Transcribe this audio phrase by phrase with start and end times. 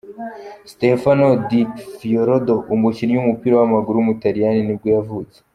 [0.71, 1.61] Stefano Di
[1.97, 5.37] Fiordo, umukinnyi w’umupira w’amaguru w’umutaliyani nibwo yavutse.